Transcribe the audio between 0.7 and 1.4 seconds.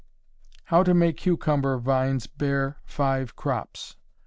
_How to Make